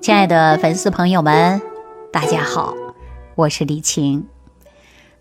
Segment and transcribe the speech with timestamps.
[0.00, 1.60] 亲爱的粉丝朋友们，
[2.12, 2.74] 大家好，
[3.34, 4.26] 我是李晴。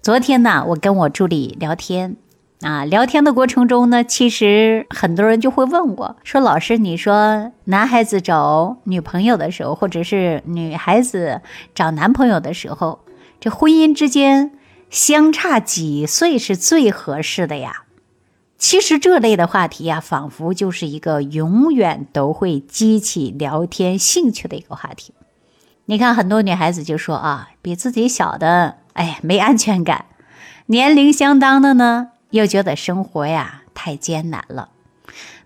[0.02, 2.16] 昨天呢，我跟我助理聊天
[2.62, 11.42] 啊，聊天的过程中呢，其实很多人就会问我说：“老师，你说男孩子找女朋友的时候，或者是女孩子
[11.74, 13.00] 找男朋友的时候，
[13.40, 14.52] 这婚姻之间
[14.92, 17.84] 相差几岁是最合适的呀？”
[18.58, 25.14] 其实这类的话题呀，仿佛就是一个永远都会激起聊天兴趣的一个话题。
[25.86, 30.06] 你看，很多女孩子就说啊，比自己小的，哎，没安全感；
[30.66, 34.70] 年龄相当的呢，又觉得生活呀太艰难了；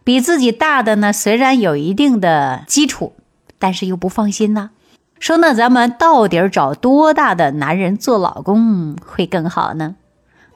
[0.03, 3.13] 比自己大的呢，虽然有一定的基础，
[3.59, 4.71] 但是又不放心呢。
[5.19, 9.95] 说那咱们到底找多大的男人做老公会更好呢？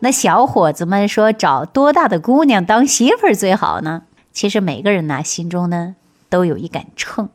[0.05, 4.03] 那小伙子们说找多大的姑娘当媳妇儿最好呢？
[4.31, 5.95] 其实每个人呢心中呢
[6.29, 7.29] 都有一杆秤。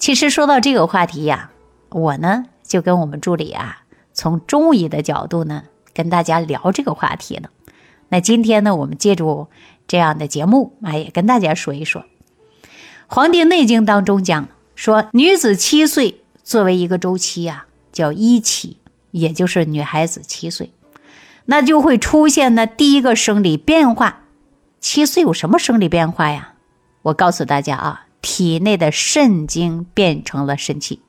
[0.00, 1.52] 其实说到这个话题呀，
[1.90, 5.62] 我呢就跟我们助理啊从中医的角度呢
[5.94, 7.50] 跟大家聊这个话题呢。
[8.08, 9.46] 那今天呢我们借助
[9.86, 12.02] 这样的节目啊也跟大家说一说，
[13.06, 18.78] 《黄帝内经》当中讲说，女子七岁作为一个周期呀叫一期，
[19.12, 20.72] 也就是女孩子七岁。
[21.46, 24.20] 那就会出现呢第一个生理变化。
[24.80, 26.54] 七岁有什么生理变化呀？
[27.02, 31.00] 我告诉大家啊，体内的肾精变成了肾气，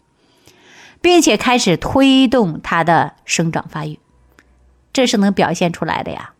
[1.01, 3.99] 并且开始推动它的生长发育，
[4.91, 6.33] 这是能表现出来的呀。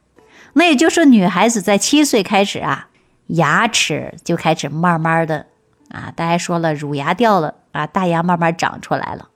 [0.53, 2.88] 那也就是女孩子在七岁开始啊，
[3.28, 5.47] 牙齿就开始慢慢的
[5.89, 9.30] 啊，大家说了，乳牙掉了啊，大牙慢慢长出来了，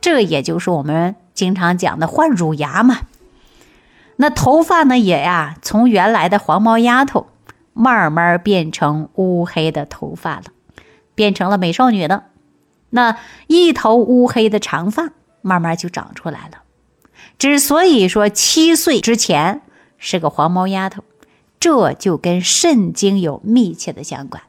[0.00, 3.02] 这也就是我们经常讲的换乳牙嘛。
[4.16, 7.26] 那头发呢也呀，从原来的黄毛丫头，
[7.72, 10.44] 慢慢变成乌黑的头发了，
[11.14, 12.24] 变成了美少女了。
[12.90, 15.10] 那一头乌黑的长发
[15.42, 16.62] 慢慢就长出来了。
[17.38, 19.62] 之所以说七岁之前
[19.98, 21.02] 是个黄毛丫头，
[21.58, 24.42] 这就跟肾精有密切的相关。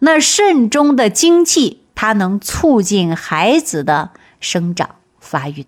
[0.00, 5.64] 那肾中的精气，它能促进孩子的生长发育。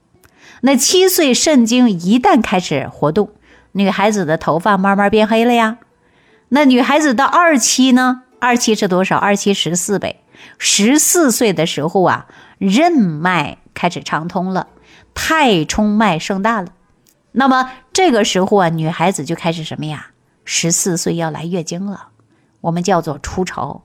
[0.67, 3.29] 那七岁肾经一旦开始活动，
[3.73, 5.77] 女孩子的头发慢慢变黑了呀。
[6.49, 8.23] 那女孩子到二期呢？
[8.41, 9.19] 二期是多少？
[9.19, 10.23] 二期十四倍。
[10.57, 14.69] 十四岁的时候啊，任脉开始畅通了，
[15.13, 16.69] 太冲脉盛大了。
[17.33, 20.13] 那么这个时候啊，女孩子就开始什么呀？
[20.47, 22.07] 十四岁要来月经了，
[22.63, 23.83] 我们叫做初潮。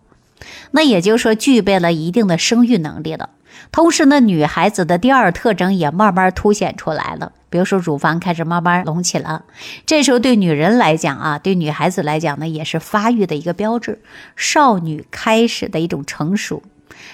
[0.71, 3.31] 那也就是说，具备了一定的生育能力了。
[3.71, 7.33] 同时呢，女孩子的第二特征也慢慢凸显出来了。
[7.49, 9.43] 比如说，乳房开始慢慢隆起了。
[9.85, 14.01] 这时候对女人来讲啊，对女孩子来讲呢，也是发育的一个标志，
[14.35, 16.61] 少女开始的一种成熟。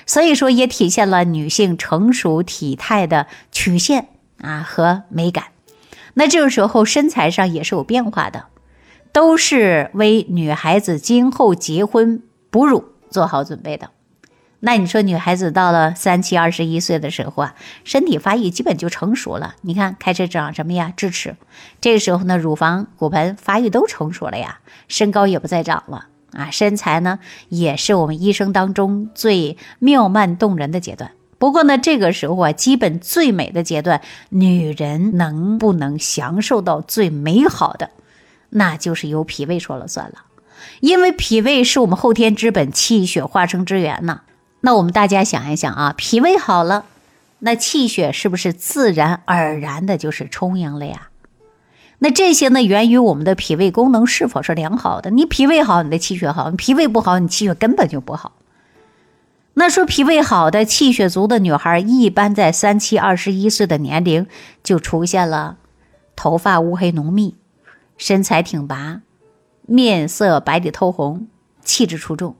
[0.06, 4.08] 所以说，也体现了女性成熟体态的曲线
[4.42, 5.46] 啊和美感。
[6.16, 8.46] 那这个时候身材上也是有变化的，
[9.12, 13.92] 都是为女孩子今后结婚哺乳做好准备的。
[14.66, 17.54] 那你说女孩子到了三七二十一岁的时候啊，
[17.84, 19.54] 身体发育基本就成熟了。
[19.62, 20.92] 你看开始长什么呀？
[20.98, 21.36] 智齿。
[21.80, 31.12] 这个时候呢，乳房、骨盆发育都成熟了呀，身高也不再长了啊，身材呢也是我们一生当中最妙曼动人的阶段。
[31.38, 37.92] 不过呢，这个时候啊，基本最美的阶段，女人能不能享受到最美好的，
[38.50, 40.24] 那就是由脾胃说了算了，
[40.80, 44.22] 因为脾胃是我们后天之本，气血化生之源呐。
[44.66, 46.86] 那我们大家想一想啊，脾胃好了，
[47.38, 51.10] 那气血是不是自然而然的就是充盈了呀？
[52.00, 55.12] 那这些呢，源于我们的脾胃功能是否是良好的？
[55.12, 58.32] 你脾胃好，你的气血好；你脾胃不好，你气血根本就不好。
[59.54, 64.26] 那说脾胃好的、气血足的女孩，一般在三七二十一岁的年龄
[64.64, 65.58] 就出现了
[66.16, 67.36] 头发乌黑浓密，
[67.98, 69.02] 身材挺拔，
[69.62, 71.28] 面色白里透红，
[71.64, 72.36] 气质出众。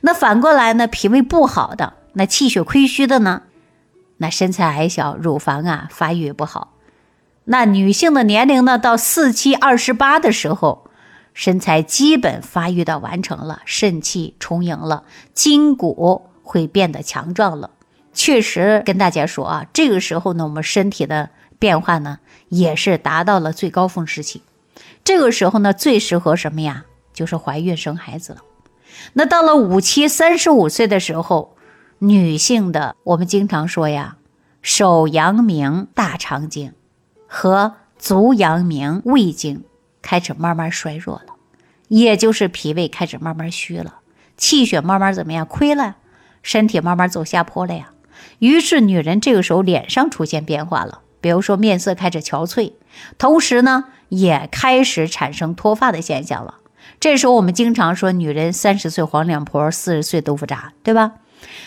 [0.00, 0.86] 那反过来呢？
[0.86, 3.42] 脾胃不好的，那气血亏虚的呢？
[4.18, 6.74] 那身材矮小，乳房啊发育也不好。
[7.44, 8.78] 那女性的年龄呢？
[8.78, 10.90] 到四七二十八的时候，
[11.32, 17.70] 身材基本发育到完成了，肾气充盈了，筋骨会变得强壮了。
[18.12, 22.18] 确实跟大家说啊，这个时候呢，我们身体的变化呢，
[22.48, 24.42] 也是达到了最高峰时期。
[25.04, 26.84] 这个时候呢，最适合什么呀？
[27.14, 28.38] 就是怀孕生孩子了。
[29.14, 31.56] 那到了五七三十五岁的时候，
[31.98, 34.16] 女性的我们经常说呀，
[34.62, 36.72] 手阳明大肠经
[37.26, 39.64] 和足阳明胃经
[40.02, 41.34] 开始慢慢衰弱了，
[41.88, 43.96] 也就是脾胃开始慢慢虚了，
[44.36, 45.96] 气血慢慢怎么样亏了，
[46.42, 47.90] 身体慢慢走下坡了呀。
[48.38, 52.72] 于是女人这个时候脸上出现变化了，比如说面色开始憔悴，
[53.16, 56.54] 同时呢也开始产生脱发的现象了。
[57.00, 61.12] 这时候我们经常说，女人三十岁黄脸婆，四十岁豆腐渣，对吧？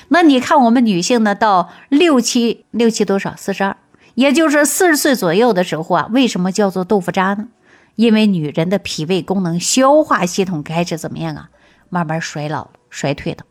[0.10, 3.78] 那你看我们女性呢，到六七六七多少四十二，
[4.16, 7.48] 也就是四十岁左右的时候啊，为什么叫做豆腐渣呢？
[7.96, 11.50] 因为女人的脾胃功能、消化系统开始怎么样啊？
[11.90, 13.46] 慢慢衰老、衰退的。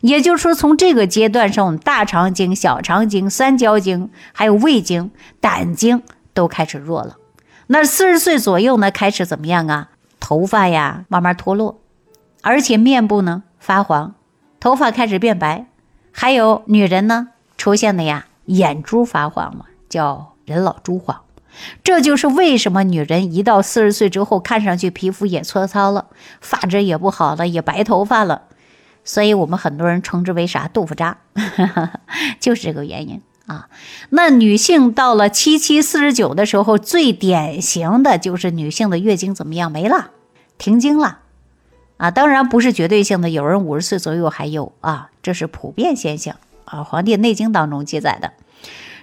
[0.00, 6.02] 也就是说，从这个阶段上，我们大肠经、小肠经、三焦经，还有胃经、胆经
[6.32, 7.16] 都开始弱了。
[7.66, 9.90] 那四十岁左右呢，开始怎么样啊？
[10.26, 11.78] 头发呀慢慢脱落，
[12.42, 14.16] 而且面部呢发黄，
[14.58, 15.66] 头发开始变白，
[16.10, 21.20] 还有女人呢出现的呀眼珠发黄嘛，叫人老珠黄。
[21.84, 26.06] 这就是为什么女人一到四十岁之后，看上去皮肤也粗糙了，
[26.40, 28.42] 发质也不好了，也白头发了。
[29.04, 31.18] 所以我们很多人称之为啥豆腐渣，
[32.40, 33.68] 就是这个原因啊。
[34.10, 40.10] 那女性到了七七四十九的时候，最典型的就是女性的月经怎么样没了，
[40.58, 41.20] 停经了
[41.96, 42.10] 啊。
[42.10, 46.80] 当然不是绝对性的，有人五十岁左右还有啊，这是普遍现象啊。
[46.84, 48.32] 《黄帝内经》当中记载的，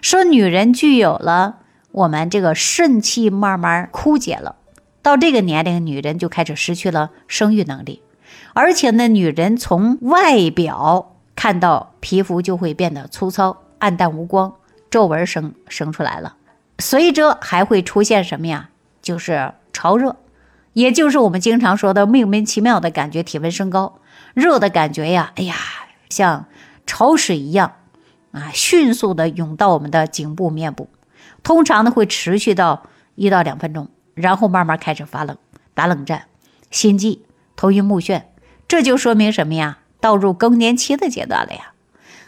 [0.01, 1.57] 说女人具有了
[1.91, 4.55] 我们这个肾气慢慢枯竭了，
[5.01, 8.01] 到这个年龄，女人就开始失去了生育能力。
[8.53, 14.55] 而且呢，女人从外表看到皮肤就会变得粗糙、暗淡无光，
[14.89, 16.37] 皱纹生生出来了，
[16.79, 18.69] 随着还会出现什么呀？
[19.01, 20.15] 就是潮热，
[20.71, 23.99] 也就是我们经常说的莫名其妙的感觉，体温升高，
[24.33, 25.55] 热的感觉呀，哎呀，
[26.09, 26.45] 像
[26.87, 27.73] 潮水一样
[28.31, 30.87] 啊，迅速的涌到我们的颈部、面部，
[31.43, 32.83] 通常呢会持续到
[33.15, 35.37] 一到两分钟，然后慢慢开始发冷、
[35.73, 36.27] 打冷战、
[36.71, 37.21] 心悸、
[37.57, 38.21] 头晕目眩。
[38.65, 39.79] 这就说明什么呀？
[39.99, 41.72] 到入更年期的阶段了呀。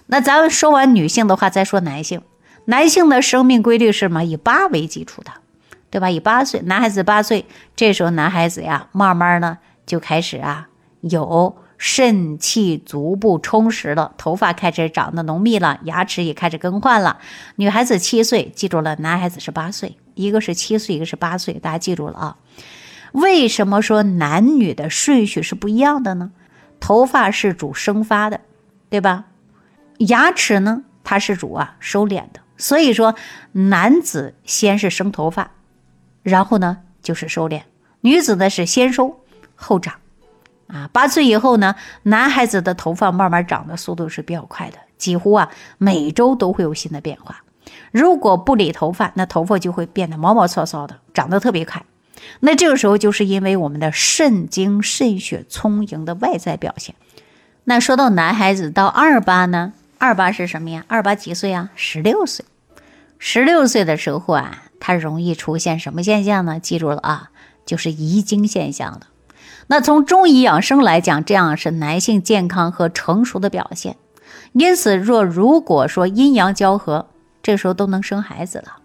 [0.07, 2.21] 那咱们说完女性的话，再说男性。
[2.65, 4.23] 男性的生命规律是什么？
[4.23, 5.31] 以八为基础的，
[5.89, 6.09] 对吧？
[6.09, 10.67] 以八岁，男孩子八岁，这时候男孩子呀，慢慢呢就开始啊
[11.01, 17.19] 有肾气足部充实了，头发开始长得浓密了，牙齿也开始更换了。
[17.57, 22.37] 女孩子七岁，记住了，男孩子是八岁，一个是七岁，一个是八岁，大家记住了啊。
[23.11, 26.31] 为什么说男女的顺序是不一样的呢？
[26.79, 28.41] 头发是主生发的，
[28.89, 29.25] 对吧？
[29.99, 32.41] 牙齿呢，它是主啊收敛的。
[32.57, 33.15] 所以说，
[33.51, 35.51] 男子先是生头发，
[36.23, 37.61] 然后呢就是收敛；
[38.01, 39.19] 女子呢是先收
[39.55, 39.95] 后长。
[40.67, 47.43] 啊，八岁以后呢，男孩子的头发慢慢长的速度是比较快的，几乎啊每周都会有新的变化。
[47.91, 51.83] 如果不理头发，那头发就会变得毛毛糙糙的，长得特别快。
[52.39, 56.95] 那这个时候就是因为我们的肾精肾血充盈的外在表现。
[57.65, 59.73] 那说到男孩子到二八呢？
[59.97, 60.85] 二八是什么呀？
[60.87, 61.69] 二八几岁啊？
[61.75, 62.45] 十六岁。
[63.17, 66.59] 十六岁的时候啊，他容易出现什么现象呢？
[66.59, 67.29] 记住了啊，
[67.65, 69.07] 就是遗精现象了。
[69.67, 73.95] 那从中医养生来讲，这样是男性健康和成熟的表现。
[74.53, 77.07] 因此，若如果说阴阳交合，
[77.41, 78.77] 这时候都能生孩子了。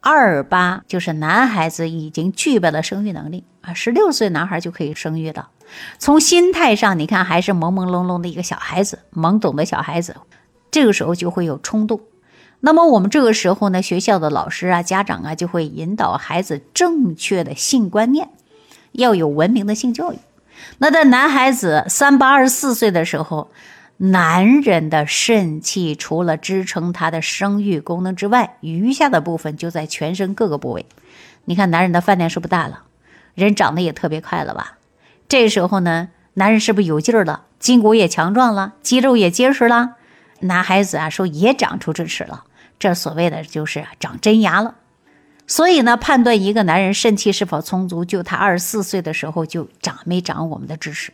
[0.00, 5.50] 二八就是男孩子已经具备了生育能力啊，十六岁男孩就可以生育了。
[5.98, 10.16] 从心态上，你看还是朦朦胧胧的一个小孩子，懵懂的小孩子，
[10.72, 12.00] 这个时候就会有冲动。
[12.58, 18.30] 那么我们这个时候呢，学校的老师啊、家长啊，就会引导孩子正确的性观念，
[18.90, 20.18] 要有文明的性教育。
[20.78, 23.52] 那在男孩子三八二十四岁的时候。
[23.98, 30.86] 男人的肾气除了支撑他的生育功能之外，余下的部分就在全身各个部位。
[31.44, 32.82] 你看，男人的饭量是不大了？
[33.34, 34.78] 人长得也特别快了吧？
[35.28, 37.44] 这时候呢，男人是不是有劲儿了？
[37.60, 39.94] 筋骨也强壮了，肌肉也结实了。
[40.42, 42.44] 男孩子啊，说也长出智齿了，
[42.78, 44.76] 这所谓的就是长真牙了。
[45.46, 51.12] 所以呢，判断一个男人肾气是否充足，就他二十四岁的时候就长没长我们的智齿。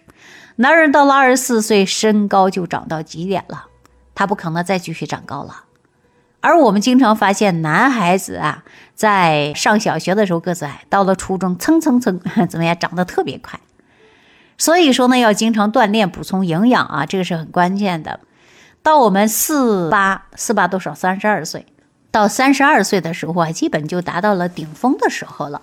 [0.56, 3.66] 男人到了二十四岁，身高就长到极点了，
[4.14, 5.64] 他不可能再继续长高了。
[6.40, 13.58] 而我们经常发现，男孩子啊，在上小学的时候个子矮，到了初中蹭蹭蹭， 怎么样，长得特别快。
[14.56, 18.20] 所以说呢，要经常锻炼，补充营养啊，这个是很关键的。
[18.82, 21.66] 到我们四八四八多少三十二岁，
[22.11, 25.61] 到三十二岁的时候啊，基本就达到了顶峰的时候了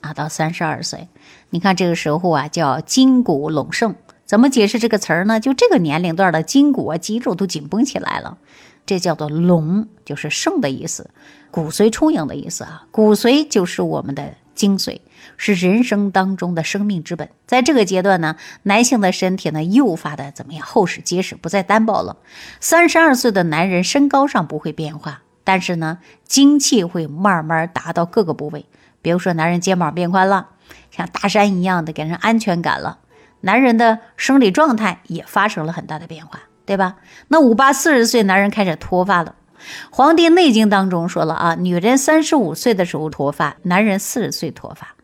[0.00, 0.12] 啊。
[0.14, 1.08] 到三十二岁，
[1.50, 3.94] 你看这个时候啊，叫筋骨隆盛。
[4.24, 5.40] 怎么解释这个词儿呢？
[5.40, 8.36] 就这个年龄段的筋骨啊、肌肉都紧绷起来了，
[8.84, 11.08] 这叫做隆，就是盛的意思，
[11.50, 12.84] 骨髓充盈的意思啊。
[12.90, 15.00] 骨髓就是我们的精髓，
[15.36, 17.28] 是人生当中的生命之本。
[17.46, 20.66] 在这个阶段呢，男性的身体呢诱发的怎么样？
[20.66, 22.16] 厚实结实，不再单薄了。
[22.60, 28.66] 三十二岁的男人身高上不会变化，但是呢，精气会慢慢达到各个部位。
[29.00, 30.48] 比如说，男人肩膀变宽了，
[30.90, 32.98] 像大山一样的给人安全感了。
[33.40, 36.96] 男人的生理状态也发生了很大的变化，对吧？
[37.28, 39.36] 那五八四十岁男人开始脱发了。
[39.90, 44.94] 《黄帝内经》当中说了啊，女人三十五岁的时候脱发，男人四十岁脱发。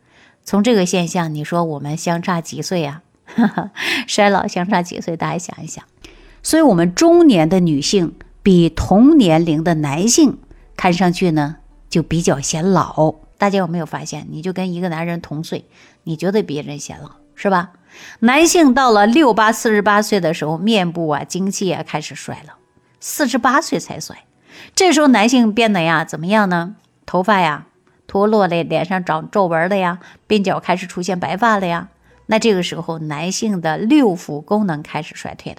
[0.45, 3.03] 从这个现象，你说我们相差几岁呀？
[4.07, 5.17] 衰老相差几岁？
[5.17, 5.83] 大家想一想。
[6.43, 10.39] 所以，我们中年的女性比同年龄的男性
[10.77, 11.57] 看上去呢，
[11.89, 13.15] 就比较显老。
[13.39, 14.27] 大家有没有发现？
[14.31, 15.65] 你就跟一个男人同岁，
[16.03, 17.73] 你觉得别人显老是吧？
[18.21, 22.55] 男性到了六八四十八岁的时候，面部啊、精气啊开始衰老，
[23.01, 24.19] 四十八岁才衰。
[24.75, 26.77] 这时候男性变得呀怎么样呢？
[27.07, 27.67] 头发呀
[28.07, 31.89] 脱落了，脸上长皱纹了呀，鬓角开始出现白发了呀。
[32.27, 35.59] 那这个时候男性的六腑功能开始衰退了，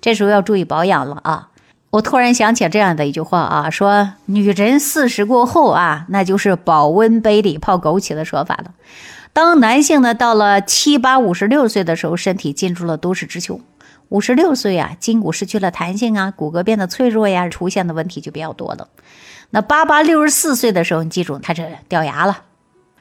[0.00, 1.50] 这时候要注意保养了啊！
[1.90, 8.74] 我突然想起这样的一句话啊，说女人四十过后啊，那就是保温杯里泡枸杞的说法了。
[9.32, 13.60] 当男性呢到了七八五十六岁的时候，身体进入了都市之秋。
[14.08, 18.88] 五十六岁啊，筋骨失去了弹性啊，骨骼变得脆弱呀，出现的问题就比较多了。
[19.52, 22.44] 那八八六十四岁的时候，你记住开始掉牙了，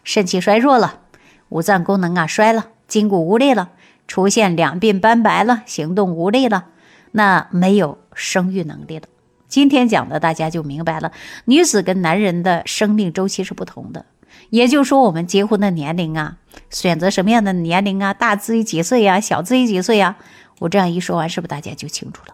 [0.04, 1.02] 肾气衰弱了，
[1.50, 3.70] 五脏功能啊衰了，筋骨无力了，
[4.08, 6.66] 出现两鬓斑白了，行动无力了，
[7.12, 9.06] 那没有生育能力了。
[9.48, 11.12] 今天讲的大家就明白了，
[11.46, 14.06] 女子跟男人的生命周期是不同的。
[14.50, 16.38] 也就是说，我们结婚的年龄啊，
[16.72, 20.16] 选择什么样的年龄啊，大自己几岁呀，小自己几岁呀？
[20.60, 22.34] 我这样一说完，是不是大家就清楚了？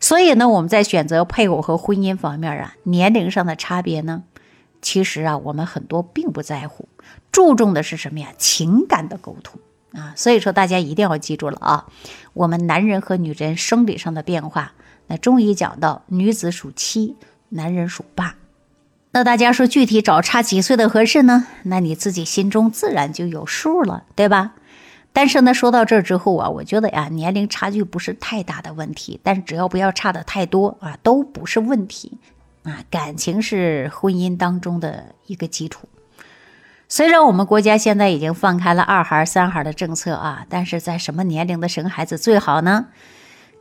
[0.00, 4.22] 所以呢，我们在选择配偶和婚姻方面啊，年龄上的差别呢，
[4.82, 6.88] 其实啊，我们很多并不在乎，
[7.32, 8.28] 注重的是什么呀？
[8.38, 9.60] 情感的沟通
[9.92, 10.12] 啊。
[10.16, 11.86] 所以说，大家一定要记住了啊，
[12.32, 14.72] 我们男人和女人生理上的变化，
[15.06, 17.16] 那中医讲到，女子属七，
[17.50, 18.36] 男人属八。
[19.12, 21.46] 那大家说具体找差几岁的合适呢？
[21.62, 24.54] 那你自己心中自然就有数了，对吧？
[25.14, 32.18] 但是呢，说到这之后啊，我觉得呀，年龄差距不是太大的问题，但是只要不要差的太多啊，都不是问题
[32.64, 32.82] 啊。
[32.90, 35.88] 感情是婚姻当中的一个基础。
[36.88, 42.88] 虽然我们国家现在已经放开了二孩、三孩的政策啊，但是在什么年龄的生孩子最好呢？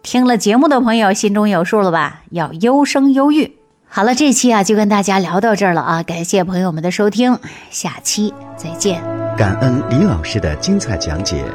[0.01, 2.23] 听了节目的朋友心中有数了吧？
[2.31, 3.57] 要优生优育。
[3.95, 6.01] 好了，这期啊就跟大家聊到这儿了啊！
[6.01, 7.37] 感谢朋友们的收听，
[7.69, 8.99] 下期再见。
[9.37, 11.45] 感恩李老师的精彩讲解。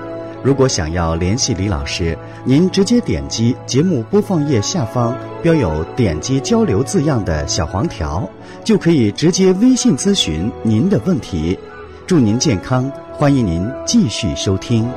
[0.41, 8.23] 如果想要联系李老师，您直接点击节目播放页下方标有“点击交流”字样的小黄条，
[8.63, 11.59] 就可以直接微信咨询您的问题。
[12.07, 14.89] 祝您健康，欢迎您继续收听。